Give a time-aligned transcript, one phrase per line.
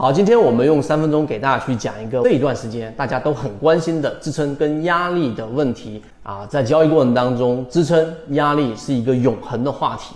[0.00, 6.46] 好，今天我们用三分钟给大家去讲一个这一段时间大家都很关心的支撑跟压力的问题啊。
[6.48, 10.14] 在交易过程当中，支撑压力是一个永恒的话题，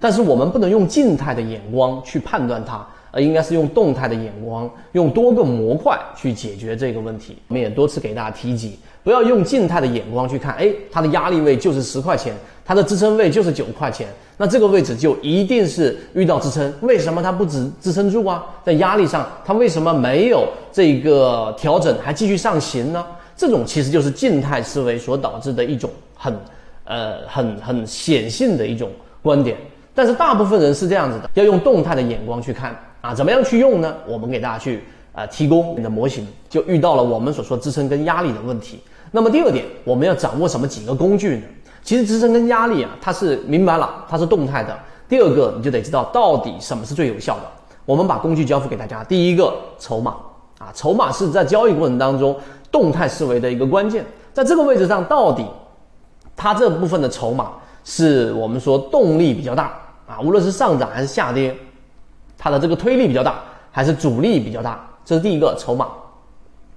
[0.00, 2.82] 但是我们不能用静态的眼光去判断它，
[3.16, 7.38] 而应该是用动态的眼光，用多个模块去解决这个问题。
[7.48, 12.34] 我们也多次给大家提及，不要用静态的眼光去看，哎，它的压力位就是十块钱。
[12.62, 16.70] 它的支撑位就是九块钱，那这个位置就一定是遇到支撑。
[16.82, 18.44] 为什么它不支支撑住啊？
[18.64, 23.06] 在压力上，它为什么没有这个调整，还继续上行呢？
[23.36, 26.36] 这种其实就是静态思维所导致的一种很
[26.84, 28.90] 呃很很显性的一种
[29.22, 29.56] 观点。
[29.94, 33.94] 但是大部分人是这样子的，要用动态的眼光去看啊，怎么样去用呢？
[34.06, 34.82] 我们给大家去
[35.12, 38.80] 呃提供你的模型，就遇到了我们所说支撑跟压力的问题。
[39.12, 41.42] 那么第二点，我们要掌握什么几个工具呢？
[41.82, 44.76] 其实支撑跟压力啊，它是明白了，它是动态的。
[45.08, 47.42] 第二个，你就得知道到底什么是最有效的。
[47.84, 49.04] 我们把工具交付给大家。
[49.04, 50.16] 第一个，筹码
[50.58, 52.36] 啊，筹码是在交易过程当中
[52.72, 54.04] 动态思维的一个关键。
[54.32, 55.46] 在这个位置上，到底
[56.34, 57.52] 它这部分的筹码
[57.84, 61.56] 是我们说动力比较大啊，无论是上涨还是下跌，
[62.38, 65.88] 它的这个推力比较大，还是阻力比较大，这是第一个筹码。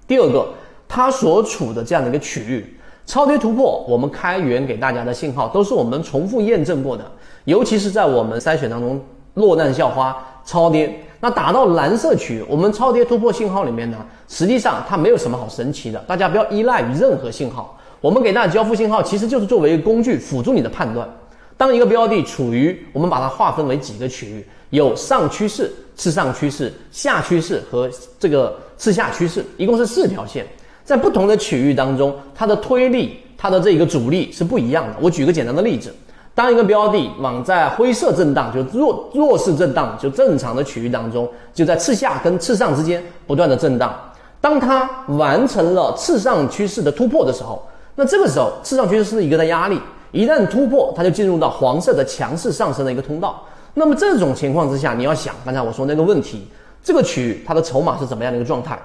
[0.08, 0.48] 第二个，
[0.88, 2.76] 它所处的这样的一个区域。
[3.06, 7.04] 超跌突破，我们开源给大家的信号都是我们重复验证过的，
[7.46, 10.16] 尤其是在我们筛选当中落难校花
[10.46, 21.10] 超跌，那打到蓝色区域，我们超跌突破信号里面呢，实际上它没有什么好神奇的，大家不要依赖于任何信号，我们给大家交付信号其实就是作为一个工具辅助你的判断。
[21.58, 27.90] 当一个标的处于我们把它划分为几个区域，有上趋势、次上趋势、下趋势和
[28.20, 30.46] 这个次下趋势，一共是四条线。
[30.84, 34.96] 在不同的区域当中，它的推力、它的这个阻力是不一样的。
[35.00, 35.94] 我举个简单的例子，
[36.34, 43.94] 当一个标的往在灰色震荡，就弱弱势震荡，就正常的区域当中，就在次下跟次上之间不断的震荡。
[44.42, 47.62] 当它完成了次上趋势的突破的时候，
[47.96, 49.80] 那这个时候次上趋势是一个的压力，
[50.12, 53.44] 一旦突破，它就进入到黄色的强势上升的一个通道。
[53.74, 56.48] 那么这种情况之下，你要想刚才我说那个问题，
[56.84, 58.78] 这个区域它的筹码是怎么样的一个状态？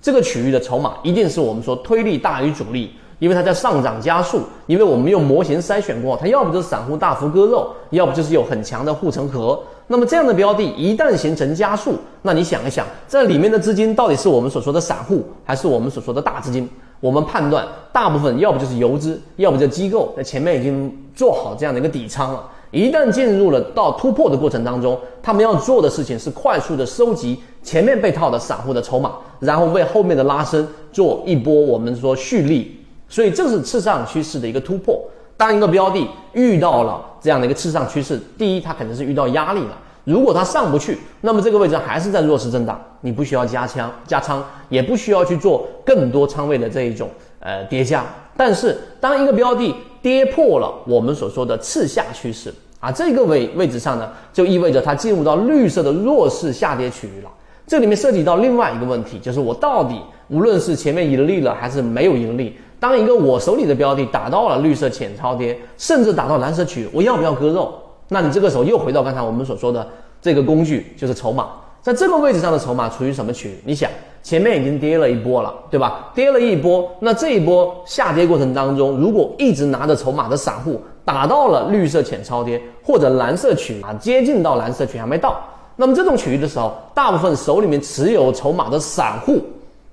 [0.00, 9.58] 这个区域的筹码一定是我们说推力大于阻力，因为它在上涨加速，因为我们用模型筛选过，它要不就是散户大幅割肉，要不就是有很强的护城河。
[9.86, 16.68] 那么这样的标的一旦形成加速，那你想一想，这里面的资金到底是我们所说的散户，还是我们所说的大资金？
[16.98, 22.48] 我们判断，大部分要不就是游资，要不就机构在前面已经做好这样的一个底仓了。
[22.72, 32.80] 一旦进入了到突破的过程当中，他们要做的事情是快速的收集前面被套的散户的筹码，然后为后面的拉升做一波我们说蓄力。
[33.08, 35.00] 所以这是次上趋势的一个突破。
[35.36, 39.78] 当一个标的遇到了这样的一个次上趋势，第一，它肯定是遇到压力了。
[40.04, 47.08] 如果它上不去，那么这个位置还是在弱势震荡，你不需要加枪加仓，也不需要去做更多仓位的这一种
[47.42, 48.04] 呃叠加。
[48.36, 57.30] 但是当一个标的，跌破了我们所说的次下趋势啊，这个位位置上呢，就意味着它进入到绿色的弱势下跌区域了。
[57.66, 67.72] 这里面涉及到另外一个问题，就是我到底无论是前面盈利了还是没有盈利，当一个我手里的标的打到了绿色浅超跌，甚至打到蓝色区域，我要不要割肉？
[68.08, 69.86] 那你这个时候又回到刚才我们所说的
[70.20, 71.50] 这个工具，就是筹码。
[71.80, 73.58] 在这个位置上的筹码处于什么区域？
[73.64, 73.88] 你想，
[74.22, 76.10] 前面已经跌了一波了，对吧？
[76.14, 85.40] 跌了一波，那这一波下跌过程当中，如果一直拿着筹码的散户打到了绿色浅超跌或者蓝色区啊，接近到蓝色区还没到，
[85.74, 89.42] 那么这种区域的时候，大部分手里面持有筹码的散户，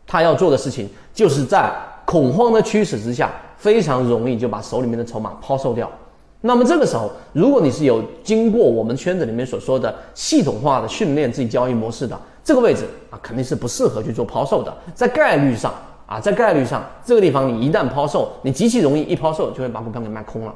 [0.06, 1.72] 他要做的事情就是在
[2.06, 5.90] 恐慌的驱使之下，非常容易就把手里面的筹码抛售掉。
[6.42, 14.74] 那么这个时候，如果你是有经过我们圈子里面所说的系统化的训练自己交易模式的这个位置啊，肯定是不适合去做抛售的。
[14.96, 15.74] 在概率上
[16.06, 20.54] 啊，在概率上，这个地方你一旦抛售，你极其容易一抛售就会把股票给卖空了。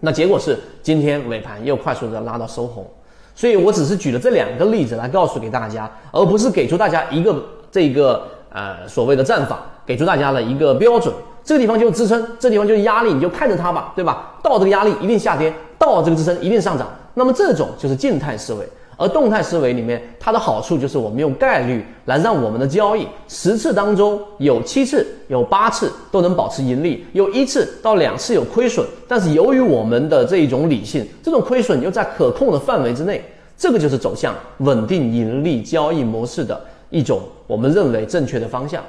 [0.00, 2.86] 那结果是今天尾盘又快速的拉到收红。
[3.34, 11.14] 所以我只是举了这两个例子来告诉给大家，而不是给出大家一个这个呃所谓的战法，给出大家的一个标准。
[11.50, 14.38] 这个地方就是支撑，这地方就是压力，你就看着它吧，对吧？
[14.40, 16.88] 到这个压力一定下跌，到这个支撑一定上涨。
[17.14, 18.64] 那么这种就是静态思维，
[18.96, 28.86] 而动态思维里面它的好处就是我们用概率来让我们的交易十次当中有七次、有八次都能保持盈利，有一次到两次有亏损。
[29.08, 33.24] 但是由于我们的这一种理性，这种亏损又在可控的范围之内，
[33.56, 36.60] 这个就是走向稳定盈利交易模式的
[36.90, 38.80] 一种我们认为正确的方向。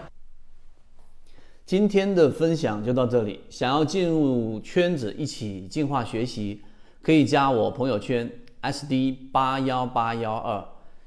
[1.65, 3.39] 今天的分享就到这里。
[3.49, 6.61] 想要进入圈子一起进化学习，
[7.01, 8.29] 可以加我朋友圈
[8.61, 10.63] SD 八幺八幺二，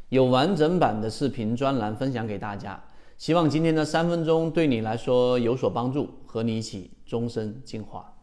[0.08, 2.82] 有完整版的视频专栏分享给大家。
[3.18, 8.13] 希望今天的三分钟对你来说有所帮助，和你一起终身进化。